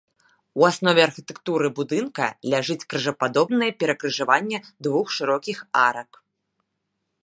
У 0.61 0.63
аснове 0.69 1.01
архітэктуры 1.09 1.67
будынку 1.81 2.29
ляжыць 2.53 2.79
крыжападобнае 2.95 3.71
перакрыжаванне 3.85 4.57
двух 4.89 5.05
шырокіх 5.19 5.59
арак. 5.89 6.11